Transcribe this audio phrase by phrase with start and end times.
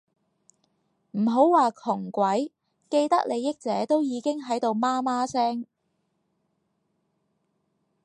[1.11, 2.51] 唔好話窮鬼，
[2.89, 5.67] 既得利益者都已經喺度媽媽聲